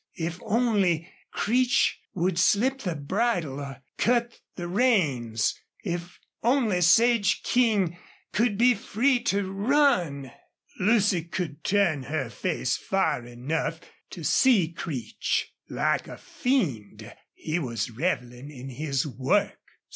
[0.17, 7.99] If only Creech would slip the bridle or cut the reins if only Sage King
[8.33, 10.31] could be free to run!
[10.79, 13.79] Lucy could turn her face far enough
[14.09, 15.53] to see Creech.
[15.69, 19.59] Like a fiend he was reveling in his work.